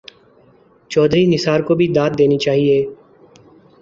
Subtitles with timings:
[0.91, 2.77] چوہدری نثار کو بھی داد دینی چاہیے۔